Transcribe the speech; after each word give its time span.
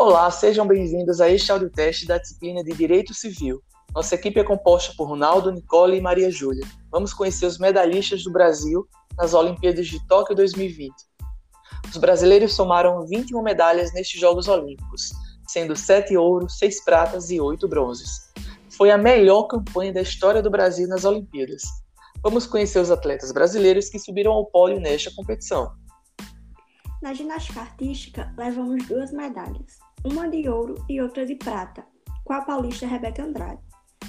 Olá, 0.00 0.30
sejam 0.30 0.64
bem-vindos 0.64 1.20
a 1.20 1.28
este 1.28 1.50
audioteste 1.50 2.06
da 2.06 2.18
disciplina 2.18 2.62
de 2.62 2.72
Direito 2.72 3.12
Civil. 3.12 3.60
Nossa 3.92 4.14
equipe 4.14 4.38
é 4.38 4.44
composta 4.44 4.94
por 4.96 5.08
Ronaldo, 5.08 5.50
Nicole 5.50 5.96
e 5.96 6.00
Maria 6.00 6.30
Júlia. 6.30 6.64
Vamos 6.88 7.12
conhecer 7.12 7.46
os 7.46 7.58
medalhistas 7.58 8.22
do 8.22 8.30
Brasil 8.30 8.86
nas 9.16 9.34
Olimpíadas 9.34 9.88
de 9.88 9.98
Tóquio 10.06 10.36
2020. 10.36 10.94
Os 11.90 11.96
brasileiros 11.96 12.54
somaram 12.54 13.04
21 13.08 13.42
medalhas 13.42 13.92
nestes 13.92 14.20
Jogos 14.20 14.46
Olímpicos, 14.46 15.10
sendo 15.48 15.74
7 15.74 16.16
ouros, 16.16 16.58
6 16.58 16.84
pratas 16.84 17.28
e 17.32 17.40
8 17.40 17.66
bronzes. 17.66 18.30
Foi 18.70 18.92
a 18.92 18.96
melhor 18.96 19.48
campanha 19.48 19.92
da 19.92 20.02
história 20.02 20.40
do 20.40 20.48
Brasil 20.48 20.86
nas 20.86 21.04
Olimpíadas. 21.04 21.62
Vamos 22.22 22.46
conhecer 22.46 22.78
os 22.78 22.92
atletas 22.92 23.32
brasileiros 23.32 23.88
que 23.88 23.98
subiram 23.98 24.30
ao 24.30 24.46
pódio 24.46 24.78
nesta 24.78 25.10
competição. 25.16 25.72
Na 27.02 27.12
ginástica 27.12 27.60
artística, 27.60 28.32
levamos 28.36 28.86
duas 28.86 29.12
medalhas, 29.12 29.78
uma 30.04 30.28
de 30.28 30.48
ouro 30.48 30.84
e 30.88 31.00
outra 31.00 31.26
de 31.26 31.34
prata, 31.34 31.84
com 32.24 32.32
a 32.32 32.42
paulista 32.42 32.86
Rebeca 32.86 33.22
Andrade. 33.22 33.60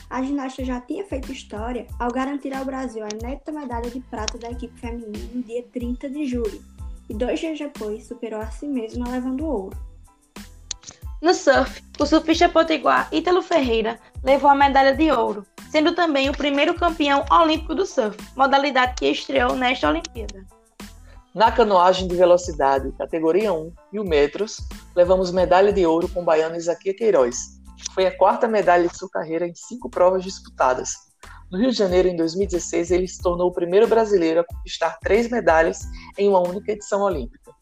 A 0.09 0.21
ginasta 0.23 0.63
já 0.63 0.81
tinha 0.81 1.05
feito 1.05 1.31
história 1.31 1.88
ao 1.99 2.11
garantir 2.11 2.53
ao 2.53 2.66
Brasil 2.66 3.03
a 3.03 3.09
inédita 3.13 3.52
medalha 3.52 3.89
de 3.89 3.99
prata 4.02 4.38
da 4.38 4.52
equipe 4.52 4.80
feminina 4.80 5.30
no 5.33 5.44
dia 5.44 5.63
30 5.71 6.09
de 6.09 6.25
julho, 6.25 6.63
e 7.09 7.13
dois 7.13 7.39
dias 7.39 7.59
depois 7.59 8.07
superou 8.07 8.39
a 8.39 8.49
si 8.52 8.67
mesma 8.67 9.09
levando 9.09 9.45
ouro. 9.45 9.77
No 11.21 11.33
surf, 11.33 11.83
o 11.99 12.05
surfista 12.05 12.47
potiguar 12.47 13.09
Ítalo 13.11 13.41
Ferreira 13.41 13.99
levou 14.23 14.49
a 14.49 14.55
medalha 14.55 14.95
de 14.95 15.11
ouro, 15.11 15.45
sendo 15.69 15.94
também 15.94 16.30
o 16.30 16.38
primeiro 16.38 16.73
campeão 16.73 17.25
olímpico 17.30 17.75
do 17.75 17.85
surf, 17.85 18.17
modalidade 18.35 18.95
que 18.95 19.08
estreou 19.08 19.55
nesta 19.55 19.89
Olimpíada. 19.89 20.58
Na 21.33 21.51
canoagem 21.51 22.07
de 22.07 22.15
velocidade, 22.15 22.91
categoria 22.94 23.53
1 23.53 23.72
e 23.94 23.99
o 23.99 24.03
metros, 24.03 24.58
levamos 24.95 25.31
medalha 25.31 25.72
de 25.72 25.85
ouro 25.85 26.09
com 26.09 26.22
o 26.22 26.25
baiano 26.25 26.55
Isaquia 26.55 26.95
Queiroz. 26.95 27.59
Foi 27.94 28.08
a 28.08 28.17
quarta 28.17 28.47
medalha 28.47 28.88
de 28.88 28.97
sua 28.97 29.09
carreira 29.09 29.47
em 29.47 29.53
cinco 29.53 29.91
provas 29.91 30.23
disputadas. 30.23 30.94
No 31.52 31.59
Rio 31.59 31.69
de 31.69 31.77
Janeiro, 31.77 32.07
em 32.07 32.16
2016, 32.16 32.89
ele 32.89 33.07
se 33.07 33.22
tornou 33.22 33.50
o 33.50 33.53
primeiro 33.53 33.88
brasileiro 33.88 34.39
a 34.39 34.44
conquistar 34.44 34.97
três 35.02 35.30
medalhas 35.30 35.81
em 36.17 36.27
uma 36.27 36.39
única 36.39 36.72
edição 36.72 37.03
olímpica. 37.03 37.53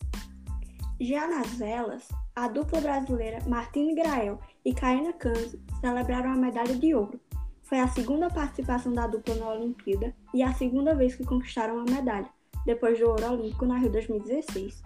Já 0.99 1.27
nas 1.27 1.47
velas, 1.53 2.07
a 2.33 2.47
dupla 2.47 2.79
brasileira 2.79 3.39
Martine 3.47 3.95
Grael 3.95 4.39
e 4.63 4.73
Karina 4.73 5.11
Canzo 5.11 5.59
celebraram 5.81 6.31
a 6.31 6.37
medalha 6.37 6.73
de 6.73 6.95
ouro. 6.95 7.19
Foi 7.63 7.79
a 7.79 7.87
segunda 7.89 8.29
participação 8.29 8.93
da 8.93 9.07
dupla 9.07 9.35
na 9.35 9.49
Olimpíada 9.49 10.15
e 10.33 10.41
a 10.41 10.53
segunda 10.53 10.95
vez 10.95 11.15
que 11.15 11.25
conquistaram 11.25 11.79
a 11.79 11.83
medalha, 11.83 12.29
depois 12.67 12.99
do 12.99 13.09
ouro 13.09 13.31
olímpico 13.31 13.65
na 13.65 13.77
Rio 13.77 13.89
2016. 13.89 14.83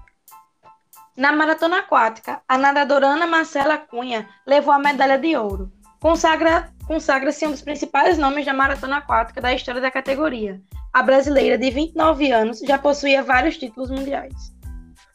Na 1.18 1.32
maratona 1.34 1.80
aquática, 1.80 2.42
a 2.48 2.58
nadadora 2.58 3.08
Ana 3.08 3.26
Marcela 3.26 3.78
Cunha 3.78 4.30
levou 4.46 4.72
a 4.72 4.80
medalha 4.80 5.18
de 5.18 5.36
ouro. 5.36 5.72
Consagra, 6.00 6.72
consagra-se 6.88 7.46
um 7.46 7.52
dos 7.52 7.62
principais 7.62 8.18
nomes 8.18 8.46
da 8.46 8.54
maratona 8.54 8.98
aquática 8.98 9.42
da 9.42 9.54
história 9.54 9.82
da 9.82 9.92
categoria. 9.92 10.62
A 10.94 11.02
brasileira 11.02 11.58
de 11.58 11.72
29 11.72 12.32
anos 12.32 12.60
já 12.60 12.78
possuía 12.78 13.24
vários 13.24 13.58
títulos 13.58 13.90
mundiais. 13.90 14.54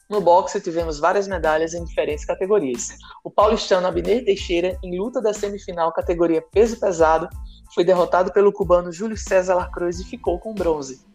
No 0.09 0.21
boxe, 0.21 0.61
tivemos 0.61 0.99
várias 0.99 1.27
medalhas 1.27 1.73
em 1.73 1.83
diferentes 1.83 2.23
categorias. 2.23 2.97
O 3.25 3.29
paulistano 3.29 3.87
Abner 3.87 4.23
Teixeira, 4.23 4.79
em 4.81 4.97
luta 4.97 5.21
da 5.21 5.33
semifinal 5.33 5.91
categoria 5.91 6.41
peso 6.41 6.79
pesado, 6.79 7.27
foi 7.75 7.83
derrotado 7.83 8.31
pelo 8.31 8.53
cubano 8.53 8.89
Júlio 8.89 9.17
César 9.17 9.55
Lacroix 9.55 9.99
e 9.99 10.05
ficou 10.05 10.39
com 10.39 10.53
bronze. 10.53 11.05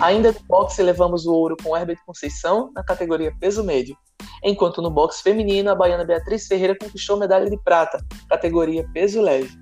Ainda 0.00 0.32
no 0.32 0.40
boxe, 0.48 0.82
levamos 0.82 1.26
o 1.26 1.34
ouro 1.34 1.58
com 1.62 1.76
Herbert 1.76 1.98
Conceição, 2.06 2.72
na 2.74 2.82
categoria 2.82 3.34
peso 3.38 3.62
médio. 3.62 3.94
Enquanto 4.42 4.80
no 4.80 4.90
boxe 4.90 5.22
feminino, 5.22 5.70
a 5.70 5.74
baiana 5.74 6.04
Beatriz 6.04 6.46
Ferreira 6.46 6.74
conquistou 6.74 7.18
medalha 7.18 7.50
de 7.50 7.62
prata, 7.62 8.02
categoria 8.30 8.88
peso 8.94 9.20
leve. 9.20 9.57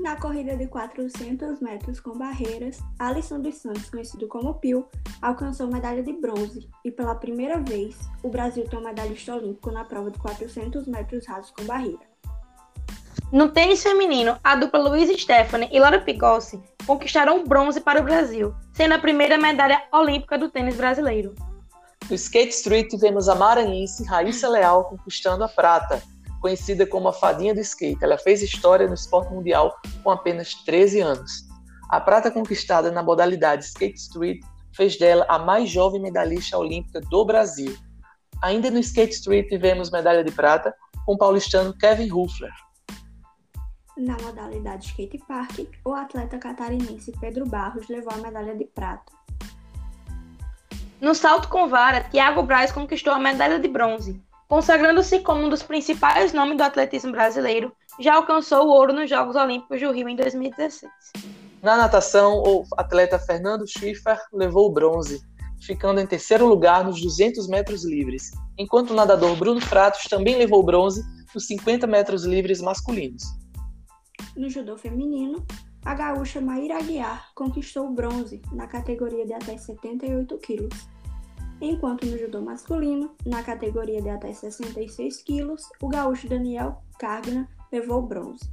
Na 0.00 0.16
corrida 0.16 0.56
de 0.56 0.66
400 0.66 1.60
metros 1.60 2.00
com 2.00 2.16
barreiras, 2.16 2.78
Alisson 2.98 3.38
dos 3.38 3.56
Santos, 3.56 3.90
conhecido 3.90 4.26
como 4.28 4.54
Pio, 4.54 4.88
alcançou 5.20 5.66
medalha 5.66 6.02
de 6.02 6.14
bronze 6.14 6.66
e 6.82 6.90
pela 6.90 7.14
primeira 7.14 7.58
vez 7.60 7.98
o 8.22 8.30
Brasil 8.30 8.64
tem 8.66 8.78
um 8.78 8.82
medalhista 8.82 9.34
olímpico 9.34 9.70
na 9.70 9.84
prova 9.84 10.10
de 10.10 10.18
400 10.18 10.86
metros 10.86 11.26
rasos 11.26 11.50
com 11.50 11.64
barreira. 11.64 12.00
No 13.30 13.50
tênis 13.50 13.82
feminino, 13.82 14.38
a 14.42 14.56
dupla 14.56 14.80
Luiz 14.80 15.10
Stephanie 15.20 15.68
e 15.70 15.78
Laura 15.78 16.00
Pigossi 16.00 16.58
conquistaram 16.86 17.44
bronze 17.44 17.82
para 17.82 18.00
o 18.00 18.04
Brasil, 18.04 18.54
sendo 18.72 18.94
a 18.94 18.98
primeira 18.98 19.36
medalha 19.36 19.82
olímpica 19.92 20.38
do 20.38 20.48
tênis 20.48 20.76
brasileiro. 20.76 21.34
No 22.08 22.14
skate 22.16 22.54
street 22.54 22.88
tivemos 22.88 23.28
a 23.28 23.34
maranhense 23.34 24.02
Raíssa 24.04 24.48
Leal 24.48 24.84
conquistando 24.84 25.44
a 25.44 25.48
prata, 25.48 26.02
conhecida 26.40 26.86
como 26.86 27.08
a 27.08 27.12
fadinha 27.12 27.54
do 27.54 27.60
skate. 27.60 28.02
Ela 28.02 28.18
fez 28.18 28.42
história 28.42 28.86
no 28.86 28.94
esporte 28.94 29.32
mundial 29.32 29.76
com 30.02 30.10
apenas 30.10 30.54
13 30.64 31.00
anos. 31.00 31.48
A 31.90 32.00
prata 32.00 32.30
conquistada 32.30 32.90
na 32.90 33.02
modalidade 33.02 33.64
skate 33.64 33.98
street 33.98 34.40
fez 34.74 34.96
dela 34.98 35.26
a 35.28 35.38
mais 35.38 35.68
jovem 35.68 36.00
medalhista 36.00 36.56
olímpica 36.56 37.00
do 37.00 37.24
Brasil. 37.24 37.76
Ainda 38.42 38.70
no 38.70 38.78
skate 38.78 39.12
street 39.12 39.48
tivemos 39.48 39.90
medalha 39.90 40.24
de 40.24 40.32
prata 40.32 40.74
com 41.04 41.14
o 41.14 41.18
paulistano 41.18 41.76
Kevin 41.76 42.08
Ruffler. 42.08 42.52
Na 43.96 44.16
modalidade 44.22 44.86
skate 44.86 45.18
park, 45.28 45.66
o 45.84 45.92
atleta 45.92 46.38
catarinense 46.38 47.12
Pedro 47.20 47.44
Barros 47.46 47.88
levou 47.88 48.14
a 48.14 48.16
medalha 48.16 48.56
de 48.56 48.64
prata. 48.64 49.12
No 51.00 51.14
salto 51.14 51.48
com 51.48 51.68
vara, 51.68 52.04
Thiago 52.04 52.42
Braz 52.42 52.70
conquistou 52.72 53.12
a 53.12 53.18
medalha 53.18 53.58
de 53.58 53.68
bronze. 53.68 54.22
Consagrando-se 54.50 55.20
como 55.20 55.44
um 55.44 55.48
dos 55.48 55.62
principais 55.62 56.32
nomes 56.32 56.56
do 56.56 56.64
atletismo 56.64 57.12
brasileiro, 57.12 57.72
já 58.00 58.16
alcançou 58.16 58.66
o 58.66 58.70
ouro 58.70 58.92
nos 58.92 59.08
Jogos 59.08 59.36
Olímpicos 59.36 59.80
do 59.80 59.92
Rio 59.92 60.08
em 60.08 60.16
2016. 60.16 60.90
Na 61.62 61.76
natação, 61.76 62.42
o 62.42 62.64
atleta 62.76 63.16
Fernando 63.16 63.64
Schiffer 63.64 64.18
levou 64.32 64.66
o 64.66 64.72
bronze, 64.72 65.22
ficando 65.64 66.00
em 66.00 66.06
terceiro 66.06 66.48
lugar 66.48 66.82
nos 66.82 67.00
200 67.00 67.46
metros 67.46 67.84
livres, 67.84 68.32
enquanto 68.58 68.90
o 68.90 68.94
nadador 68.94 69.36
Bruno 69.36 69.60
Fratos 69.60 70.02
também 70.10 70.36
levou 70.36 70.58
o 70.58 70.66
bronze 70.66 71.00
nos 71.32 71.46
50 71.46 71.86
metros 71.86 72.24
livres 72.24 72.60
masculinos. 72.60 73.22
No 74.34 74.50
judô 74.50 74.76
feminino, 74.76 75.46
a 75.84 75.94
gaúcha 75.94 76.40
Maíra 76.40 76.78
Aguiar 76.78 77.28
conquistou 77.36 77.86
o 77.86 77.94
bronze 77.94 78.42
na 78.50 78.66
categoria 78.66 79.24
de 79.24 79.32
até 79.32 79.56
78 79.56 80.36
quilos 80.38 80.74
enquanto 81.60 82.06
no 82.06 82.18
judô 82.18 82.40
masculino, 82.40 83.14
na 83.26 83.42
categoria 83.42 84.00
de 84.00 84.08
até 84.08 84.32
66 84.32 85.22
quilos, 85.22 85.62
o 85.82 85.88
gaúcho 85.88 86.28
Daniel 86.28 86.82
Cargna 86.98 87.48
levou 87.70 87.98
o 87.98 88.06
bronze. 88.06 88.48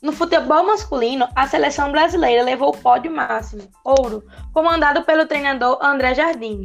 No 0.00 0.12
futebol 0.12 0.64
masculino, 0.64 1.28
a 1.34 1.48
seleção 1.48 1.90
brasileira 1.90 2.44
levou 2.44 2.68
o 2.68 2.76
pódio 2.76 3.10
máximo, 3.10 3.68
ouro, 3.84 4.22
comandado 4.52 5.02
pelo 5.02 5.26
treinador 5.26 5.78
André 5.82 6.14
Jardim. 6.14 6.62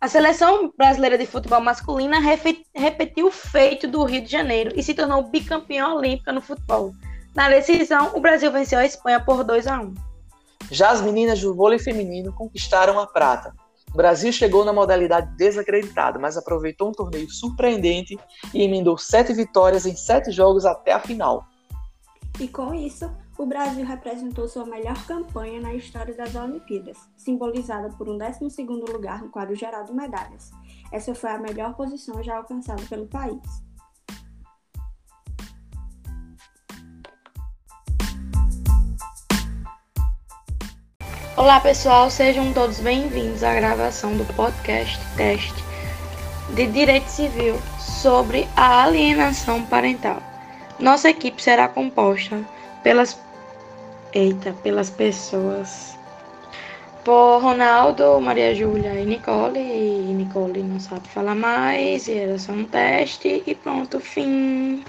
A 0.00 0.08
seleção 0.08 0.72
brasileira 0.76 1.16
de 1.16 1.26
futebol 1.26 1.60
masculina 1.60 2.18
repetiu 2.74 3.28
o 3.28 3.30
feito 3.30 3.88
do 3.88 4.04
Rio 4.04 4.22
de 4.22 4.30
Janeiro 4.30 4.72
e 4.74 4.82
se 4.82 4.94
tornou 4.94 5.28
bicampeã 5.28 5.88
olímpica 5.94 6.32
no 6.32 6.42
futebol. 6.42 6.92
Na 7.34 7.48
decisão, 7.48 8.10
o 8.14 8.20
Brasil 8.20 8.50
venceu 8.50 8.78
a 8.78 8.84
Espanha 8.84 9.20
por 9.20 9.44
2 9.44 9.66
a 9.66 9.80
1. 9.80 9.94
Já 10.70 10.90
as 10.90 11.00
meninas 11.00 11.40
do 11.40 11.54
vôlei 11.54 11.78
feminino 11.78 12.32
conquistaram 12.32 12.98
a 12.98 13.06
prata, 13.06 13.54
o 13.92 13.96
Brasil 13.96 14.32
chegou 14.32 14.64
na 14.64 14.72
modalidade 14.72 15.34
desacreditada, 15.36 16.18
mas 16.18 16.36
aproveitou 16.36 16.88
um 16.88 16.92
torneio 16.92 17.28
surpreendente 17.30 18.18
e 18.54 18.62
emendou 18.62 18.96
sete 18.96 19.32
vitórias 19.32 19.84
em 19.86 19.96
sete 19.96 20.30
jogos 20.30 20.64
até 20.64 20.92
a 20.92 21.00
final. 21.00 21.44
E 22.38 22.46
com 22.46 22.72
isso, 22.72 23.10
o 23.36 23.44
Brasil 23.44 23.84
representou 23.84 24.46
sua 24.46 24.64
melhor 24.64 24.96
campanha 25.06 25.60
na 25.60 25.74
história 25.74 26.14
das 26.14 26.34
Olimpíadas, 26.34 26.96
simbolizada 27.16 27.88
por 27.96 28.08
um 28.08 28.16
12º 28.16 28.92
lugar 28.92 29.22
no 29.22 29.30
quadro 29.30 29.54
geral 29.54 29.84
de 29.84 29.92
medalhas. 29.92 30.50
Essa 30.92 31.14
foi 31.14 31.30
a 31.30 31.38
melhor 31.38 31.74
posição 31.74 32.22
já 32.22 32.36
alcançada 32.36 32.82
pelo 32.88 33.06
país. 33.06 33.69
Olá 41.40 41.58
pessoal, 41.58 42.10
sejam 42.10 42.52
todos 42.52 42.80
bem-vindos 42.80 43.42
à 43.42 43.54
gravação 43.54 44.14
do 44.14 44.26
podcast 44.34 45.00
teste 45.16 45.54
de 46.54 46.66
Direito 46.66 47.08
Civil 47.08 47.58
sobre 47.78 48.46
a 48.54 48.84
alienação 48.84 49.62
parental. 49.62 50.22
Nossa 50.78 51.08
equipe 51.08 51.42
será 51.42 51.66
composta 51.66 52.44
pelas 52.82 53.18
eita, 54.12 54.52
pelas 54.62 54.90
pessoas 54.90 55.96
por 57.04 57.38
Ronaldo, 57.38 58.20
Maria 58.20 58.54
Júlia 58.54 59.00
e 59.00 59.06
Nicole. 59.06 59.60
E 59.60 60.12
Nicole 60.12 60.62
não 60.62 60.78
sabe 60.78 61.08
falar 61.08 61.34
mais, 61.34 62.06
e 62.06 62.18
era 62.18 62.38
só 62.38 62.52
um 62.52 62.64
teste 62.66 63.42
e 63.46 63.54
pronto, 63.54 63.98
fim. 63.98 64.84